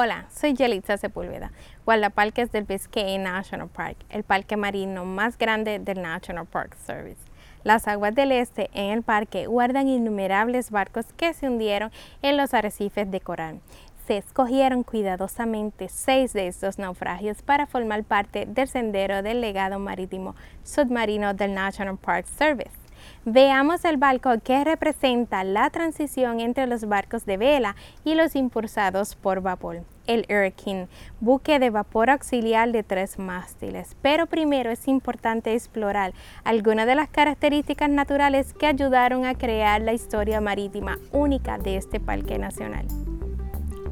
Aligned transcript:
Hola, 0.00 0.26
soy 0.32 0.54
Yelitza 0.54 0.96
Sepúlveda, 0.96 1.50
guardaparques 1.84 2.52
del 2.52 2.62
Biscayne 2.62 3.18
National 3.18 3.66
Park, 3.66 3.96
el 4.10 4.22
parque 4.22 4.56
marino 4.56 5.04
más 5.04 5.36
grande 5.36 5.80
del 5.80 6.00
National 6.00 6.46
Park 6.46 6.76
Service. 6.76 7.20
Las 7.64 7.88
aguas 7.88 8.14
del 8.14 8.30
este 8.30 8.70
en 8.74 8.92
el 8.92 9.02
parque 9.02 9.48
guardan 9.48 9.88
innumerables 9.88 10.70
barcos 10.70 11.06
que 11.14 11.34
se 11.34 11.48
hundieron 11.48 11.90
en 12.22 12.36
los 12.36 12.54
arrecifes 12.54 13.10
de 13.10 13.20
coral. 13.20 13.58
Se 14.06 14.18
escogieron 14.18 14.84
cuidadosamente 14.84 15.88
seis 15.88 16.32
de 16.32 16.46
estos 16.46 16.78
naufragios 16.78 17.42
para 17.42 17.66
formar 17.66 18.04
parte 18.04 18.46
del 18.46 18.68
sendero 18.68 19.24
del 19.24 19.40
legado 19.40 19.80
marítimo 19.80 20.36
submarino 20.62 21.34
del 21.34 21.54
National 21.54 21.98
Park 21.98 22.26
Service. 22.26 22.87
Veamos 23.24 23.84
el 23.84 23.96
barco 23.96 24.30
que 24.42 24.64
representa 24.64 25.44
la 25.44 25.70
transición 25.70 26.40
entre 26.40 26.66
los 26.66 26.86
barcos 26.86 27.26
de 27.26 27.36
vela 27.36 27.76
y 28.04 28.14
los 28.14 28.36
impulsados 28.36 29.16
por 29.16 29.40
vapor, 29.40 29.82
el 30.06 30.26
Hurricane, 30.28 30.88
buque 31.20 31.58
de 31.58 31.70
vapor 31.70 32.10
auxiliar 32.10 32.72
de 32.72 32.82
tres 32.82 33.18
mástiles. 33.18 33.96
Pero 34.02 34.26
primero 34.26 34.70
es 34.70 34.88
importante 34.88 35.54
explorar 35.54 36.12
algunas 36.44 36.86
de 36.86 36.94
las 36.94 37.08
características 37.08 37.90
naturales 37.90 38.54
que 38.54 38.66
ayudaron 38.66 39.24
a 39.24 39.34
crear 39.34 39.80
la 39.80 39.92
historia 39.92 40.40
marítima 40.40 40.98
única 41.12 41.58
de 41.58 41.76
este 41.76 42.00
parque 42.00 42.38
nacional. 42.38 42.86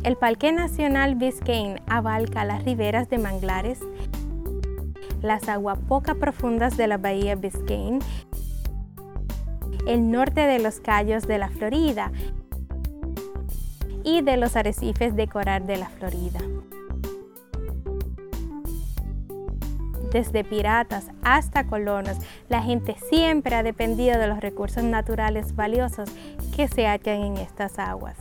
El 0.07 0.17
Parque 0.17 0.53
Nacional 0.53 1.17
Biscayne 1.17 1.83
abarca 1.89 2.45
las 2.45 2.65
riberas 2.65 3.11
de 3.11 3.19
manglares, 3.19 3.81
las 5.21 5.49
aguas 5.49 5.81
poco 5.89 6.15
profundas 6.15 6.77
de 6.77 6.87
la 6.87 6.97
bahía 6.97 7.35
Biscayne 7.35 7.99
el 9.87 10.11
norte 10.11 10.43
de 10.43 10.59
los 10.59 10.81
Cayos 10.81 11.27
de 11.27 11.39
la 11.39 11.49
Florida 11.49 12.11
y 14.05 14.21
de 14.23 14.37
los 14.37 14.57
arrecifes 14.57 15.17
de 15.17 15.29
coral 15.29 15.67
de 15.67 15.77
la 15.77 15.89
Florida. 15.89 16.41
Desde 20.13 20.45
piratas 20.45 21.11
hasta 21.23 21.67
colonos, 21.67 22.17
la 22.49 22.63
gente 22.63 22.97
siempre 23.11 23.55
ha 23.55 23.63
dependido 23.63 24.19
de 24.19 24.29
los 24.29 24.41
recursos 24.41 24.83
naturales 24.83 25.55
valiosos 25.55 26.09
que 26.55 26.69
se 26.69 26.87
hallan 26.87 27.23
en 27.23 27.37
estas 27.37 27.79
aguas. 27.79 28.17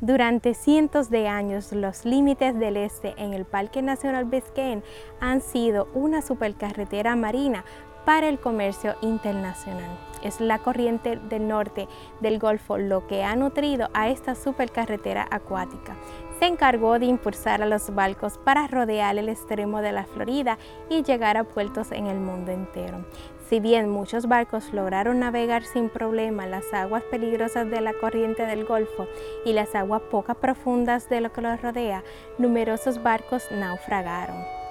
Durante 0.00 0.52
cientos 0.52 1.08
de 1.08 1.26
años, 1.26 1.72
los 1.72 2.04
límites 2.04 2.58
del 2.58 2.76
este 2.76 3.14
en 3.16 3.32
el 3.32 3.46
Parque 3.46 3.80
Nacional 3.80 4.26
Biscayne 4.26 4.82
han 5.20 5.40
sido 5.40 5.88
una 5.94 6.20
supercarretera 6.20 7.16
marina 7.16 7.64
para 8.06 8.28
el 8.28 8.38
comercio 8.38 8.94
internacional. 9.02 9.98
Es 10.22 10.40
la 10.40 10.60
corriente 10.60 11.16
del 11.16 11.48
norte 11.48 11.88
del 12.20 12.38
Golfo 12.38 12.78
lo 12.78 13.06
que 13.06 13.24
ha 13.24 13.36
nutrido 13.36 13.90
a 13.92 14.08
esta 14.08 14.34
supercarretera 14.34 15.26
acuática. 15.30 15.96
Se 16.38 16.46
encargó 16.46 16.98
de 16.98 17.06
impulsar 17.06 17.62
a 17.62 17.66
los 17.66 17.94
barcos 17.94 18.38
para 18.38 18.68
rodear 18.68 19.18
el 19.18 19.28
extremo 19.28 19.82
de 19.82 19.92
la 19.92 20.04
Florida 20.04 20.56
y 20.88 21.02
llegar 21.02 21.36
a 21.36 21.44
puertos 21.44 21.90
en 21.92 22.06
el 22.06 22.20
mundo 22.20 22.52
entero. 22.52 23.04
Si 23.48 23.58
bien 23.58 23.88
muchos 23.88 24.26
barcos 24.26 24.72
lograron 24.72 25.20
navegar 25.20 25.64
sin 25.64 25.88
problema 25.88 26.46
las 26.46 26.72
aguas 26.72 27.02
peligrosas 27.10 27.68
de 27.70 27.80
la 27.80 27.92
corriente 27.92 28.46
del 28.46 28.64
Golfo 28.64 29.08
y 29.44 29.52
las 29.52 29.74
aguas 29.74 30.02
poco 30.10 30.34
profundas 30.34 31.08
de 31.08 31.20
lo 31.20 31.32
que 31.32 31.42
los 31.42 31.60
rodea, 31.60 32.04
numerosos 32.38 33.02
barcos 33.02 33.44
naufragaron. 33.50 34.65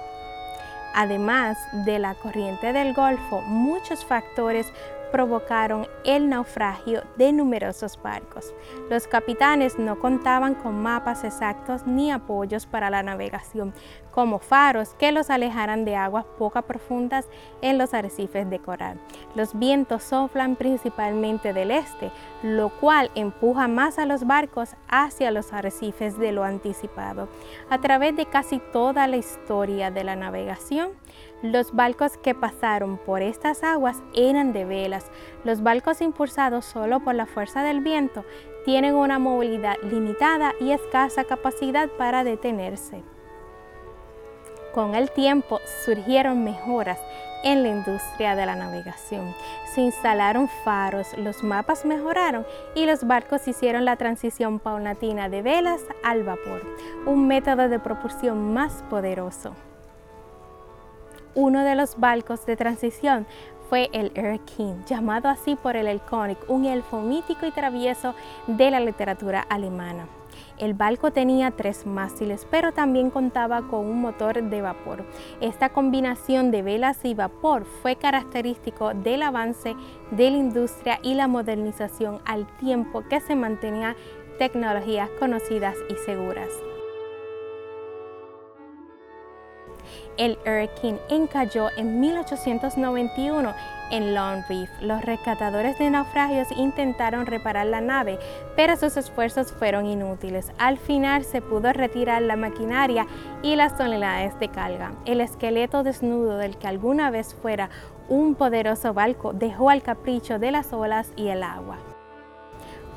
Además 0.98 1.58
de 1.72 1.98
la 1.98 2.14
corriente 2.14 2.72
del 2.72 2.94
Golfo, 2.94 3.42
muchos 3.42 4.02
factores 4.02 4.72
provocaron 5.10 5.86
el 6.04 6.28
naufragio 6.28 7.02
de 7.16 7.32
numerosos 7.32 8.00
barcos. 8.02 8.54
Los 8.90 9.06
capitanes 9.06 9.78
no 9.78 9.98
contaban 9.98 10.54
con 10.54 10.82
mapas 10.82 11.24
exactos 11.24 11.86
ni 11.86 12.10
apoyos 12.10 12.66
para 12.66 12.90
la 12.90 13.02
navegación, 13.02 13.72
como 14.10 14.38
faros 14.38 14.94
que 14.94 15.12
los 15.12 15.28
alejaran 15.28 15.84
de 15.84 15.94
aguas 15.94 16.24
poco 16.38 16.62
profundas 16.62 17.26
en 17.60 17.76
los 17.76 17.92
arrecifes 17.92 18.48
de 18.48 18.58
coral. 18.58 18.98
Los 19.34 19.58
vientos 19.58 20.04
soplan 20.04 20.56
principalmente 20.56 21.52
del 21.52 21.70
este, 21.70 22.10
lo 22.42 22.70
cual 22.70 23.10
empuja 23.14 23.68
más 23.68 23.98
a 23.98 24.06
los 24.06 24.26
barcos 24.26 24.70
hacia 24.88 25.30
los 25.30 25.52
arrecifes 25.52 26.18
de 26.18 26.32
lo 26.32 26.44
anticipado. 26.44 27.28
A 27.68 27.78
través 27.80 28.16
de 28.16 28.24
casi 28.24 28.58
toda 28.72 29.06
la 29.06 29.18
historia 29.18 29.90
de 29.90 30.04
la 30.04 30.16
navegación, 30.16 30.92
los 31.42 31.74
barcos 31.74 32.16
que 32.16 32.34
pasaron 32.34 32.96
por 32.96 33.20
estas 33.20 33.62
aguas 33.62 34.02
eran 34.14 34.54
de 34.54 34.64
Los 35.44 35.62
barcos 35.62 36.00
impulsados 36.00 36.64
solo 36.64 37.00
por 37.00 37.14
la 37.14 37.26
fuerza 37.26 37.62
del 37.62 37.80
viento 37.80 38.24
tienen 38.64 38.94
una 38.94 39.18
movilidad 39.18 39.76
limitada 39.82 40.54
y 40.60 40.72
escasa 40.72 41.24
capacidad 41.24 41.88
para 41.90 42.24
detenerse. 42.24 43.02
Con 44.74 44.94
el 44.94 45.10
tiempo 45.10 45.60
surgieron 45.84 46.44
mejoras 46.44 46.98
en 47.42 47.62
la 47.62 47.68
industria 47.68 48.34
de 48.34 48.44
la 48.44 48.56
navegación. 48.56 49.34
Se 49.72 49.80
instalaron 49.80 50.48
faros, 50.64 51.16
los 51.16 51.42
mapas 51.42 51.84
mejoraron 51.84 52.44
y 52.74 52.86
los 52.86 53.06
barcos 53.06 53.46
hicieron 53.46 53.84
la 53.84 53.96
transición 53.96 54.58
paulatina 54.58 55.28
de 55.28 55.42
velas 55.42 55.80
al 56.02 56.24
vapor, 56.24 56.62
un 57.06 57.26
método 57.26 57.68
de 57.68 57.78
propulsión 57.78 58.52
más 58.52 58.84
poderoso. 58.90 59.54
Uno 61.34 61.62
de 61.62 61.74
los 61.74 62.00
barcos 62.00 62.46
de 62.46 62.56
transición 62.56 63.26
fue 63.68 63.90
el 63.92 64.12
Erkin, 64.14 64.84
llamado 64.84 65.28
así 65.28 65.56
por 65.56 65.76
el 65.76 65.86
Elkonig, 65.86 66.38
un 66.48 66.64
elfo 66.64 67.00
mítico 67.00 67.46
y 67.46 67.50
travieso 67.50 68.14
de 68.46 68.70
la 68.70 68.80
literatura 68.80 69.40
alemana. 69.40 70.06
El 70.58 70.74
barco 70.74 71.10
tenía 71.10 71.50
tres 71.50 71.86
mástiles, 71.86 72.46
pero 72.50 72.72
también 72.72 73.10
contaba 73.10 73.68
con 73.68 73.86
un 73.86 74.00
motor 74.00 74.42
de 74.42 74.62
vapor. 74.62 75.04
Esta 75.40 75.70
combinación 75.70 76.50
de 76.50 76.62
velas 76.62 77.04
y 77.04 77.14
vapor 77.14 77.64
fue 77.64 77.96
característico 77.96 78.94
del 78.94 79.22
avance 79.22 79.74
de 80.10 80.30
la 80.30 80.36
industria 80.36 80.98
y 81.02 81.14
la 81.14 81.28
modernización 81.28 82.20
al 82.24 82.46
tiempo 82.58 83.02
que 83.08 83.20
se 83.20 83.36
mantenía 83.36 83.96
tecnologías 84.38 85.10
conocidas 85.18 85.76
y 85.90 85.94
seguras. 86.04 86.50
El 90.16 90.38
Hurricane 90.46 91.00
encalló 91.08 91.68
en 91.76 92.00
1891 92.00 93.54
en 93.90 94.14
Long 94.14 94.42
Reef. 94.48 94.70
Los 94.80 95.02
rescatadores 95.02 95.78
de 95.78 95.90
naufragios 95.90 96.48
intentaron 96.56 97.26
reparar 97.26 97.66
la 97.66 97.80
nave, 97.80 98.18
pero 98.56 98.76
sus 98.76 98.96
esfuerzos 98.96 99.52
fueron 99.52 99.86
inútiles. 99.86 100.52
Al 100.58 100.78
final 100.78 101.24
se 101.24 101.42
pudo 101.42 101.72
retirar 101.72 102.22
la 102.22 102.36
maquinaria 102.36 103.06
y 103.42 103.56
las 103.56 103.76
toneladas 103.76 104.38
de 104.40 104.48
carga. 104.48 104.92
El 105.04 105.20
esqueleto 105.20 105.82
desnudo 105.82 106.38
del 106.38 106.56
que 106.56 106.66
alguna 106.66 107.10
vez 107.10 107.34
fuera 107.34 107.70
un 108.08 108.34
poderoso 108.34 108.94
barco 108.94 109.32
dejó 109.32 109.70
al 109.70 109.82
capricho 109.82 110.38
de 110.38 110.50
las 110.52 110.72
olas 110.72 111.12
y 111.16 111.28
el 111.28 111.42
agua. 111.42 111.95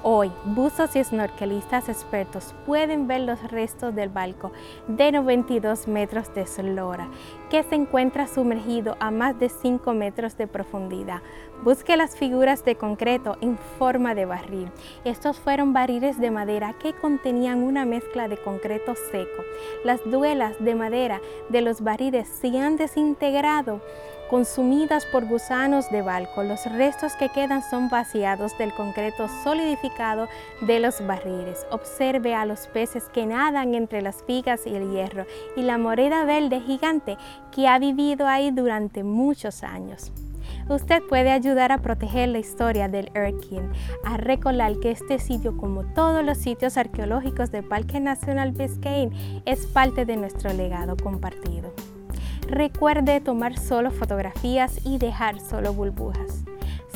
Hoy, 0.02 0.32
buzos 0.46 0.96
y 0.96 1.04
snorkelistas 1.04 1.90
expertos 1.90 2.56
pueden 2.66 3.06
ver 3.06 3.20
los 3.20 3.52
restos 3.52 3.94
del 3.94 4.08
barco 4.08 4.54
de 4.88 5.12
92 5.12 5.90
metros 5.90 6.34
de 6.34 6.44
eslora, 6.44 7.10
que 7.50 7.64
se 7.64 7.76
encuentra 7.76 8.26
sumergido 8.26 8.96
a 9.02 9.12
más 9.12 9.38
de 9.38 9.50
5 9.50 9.94
metros 9.94 10.38
de 10.38 10.48
profundidad. 10.48 11.22
Busque 11.66 11.98
las 11.98 12.16
figuras 12.16 12.64
de 12.64 12.76
concreto 12.76 13.38
en 13.42 13.58
forma 13.78 14.16
de 14.16 14.24
barril. 14.24 14.72
Estos 15.04 15.38
fueron 15.38 15.74
barriles 15.74 16.18
de 16.18 16.32
madera 16.32 16.76
que 16.80 16.94
contenían 16.94 17.62
una 17.62 17.84
mezcla 17.84 18.30
de 18.30 18.38
concreto 18.38 18.96
seco. 19.12 19.44
Las 19.84 20.00
duelas 20.10 20.56
de 20.62 20.76
madera 20.76 21.20
de 21.50 21.60
los 21.60 21.82
barriles 21.82 22.30
se 22.30 22.58
han 22.58 22.78
desintegrado 22.78 23.82
consumidas 24.30 25.06
por 25.06 25.26
gusanos 25.26 25.90
de 25.90 26.02
barco. 26.02 26.44
Los 26.44 26.66
restos 26.66 27.16
que 27.16 27.30
quedan 27.30 27.62
son 27.62 27.90
vaciados 27.90 28.58
del 28.58 28.74
concreto 28.74 29.28
solidificado 29.44 30.28
de 30.62 30.80
los 30.80 31.06
barriles. 31.06 31.66
Observe 31.72 32.36
a 32.36 32.46
los 32.46 32.68
peces 32.68 33.06
que 33.06 33.26
nadan 33.26 33.74
entre 33.74 34.02
las 34.02 34.26
vigas 34.26 34.66
y 34.66 34.76
el 34.76 34.92
hierro 34.92 35.26
y 35.58 35.64
la 35.64 35.78
moreda 35.78 36.24
verde 36.26 36.62
gigante 36.62 37.18
que 37.52 37.68
ha 37.68 37.80
vivido 37.80 38.28
ahí 38.28 38.52
durante 38.52 39.04
muchos 39.04 39.64
años. 39.64 40.12
Usted 40.70 41.02
puede 41.02 41.32
ayudar 41.32 41.72
a 41.72 41.80
proteger 41.80 42.30
la 42.30 42.38
historia 42.38 42.88
del 42.88 43.10
Erkin, 43.16 43.72
a 44.04 44.18
recordar 44.18 44.80
que 44.80 44.92
este 44.92 45.18
sitio, 45.18 45.58
como 45.58 45.84
todos 45.96 46.24
los 46.24 46.38
sitios 46.38 46.78
arqueológicos 46.78 47.52
del 47.52 47.64
Parque 47.64 48.00
Nacional 48.00 48.52
Biscayne, 48.52 49.42
es 49.46 49.66
parte 49.66 50.06
de 50.06 50.18
nuestro 50.18 50.54
legado 50.54 50.96
compartido. 50.96 51.74
Recuerde 52.50 53.22
tomar 53.22 53.60
solo 53.60 53.92
fotografías 53.92 54.84
y 54.84 54.98
dejar 54.98 55.40
solo 55.40 55.72
burbujas. 55.72 56.44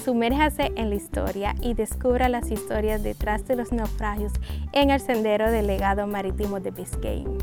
Sumérjase 0.04 0.72
en 0.76 0.90
la 0.90 0.96
historia 0.96 1.54
y 1.62 1.76
descubra 1.76 2.28
las 2.28 2.50
historias 2.50 3.04
detrás 3.04 3.46
de 3.48 3.56
los 3.56 3.72
naufragios 3.72 4.34
en 4.72 4.90
el 4.90 5.00
sendero 5.00 5.52
del 5.52 5.68
legado 5.68 6.08
marítimo 6.08 6.60
de 6.60 6.72
Biscayne. 6.72 7.38